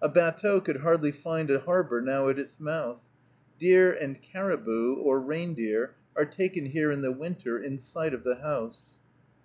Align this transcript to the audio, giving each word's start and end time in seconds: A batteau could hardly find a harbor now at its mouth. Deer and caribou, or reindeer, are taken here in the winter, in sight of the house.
A 0.00 0.08
batteau 0.08 0.60
could 0.60 0.76
hardly 0.82 1.10
find 1.10 1.50
a 1.50 1.58
harbor 1.58 2.00
now 2.00 2.28
at 2.28 2.38
its 2.38 2.60
mouth. 2.60 3.00
Deer 3.58 3.90
and 3.92 4.22
caribou, 4.22 4.94
or 4.94 5.20
reindeer, 5.20 5.96
are 6.14 6.24
taken 6.24 6.66
here 6.66 6.92
in 6.92 7.02
the 7.02 7.10
winter, 7.10 7.58
in 7.58 7.78
sight 7.78 8.14
of 8.14 8.22
the 8.22 8.36
house. 8.36 8.82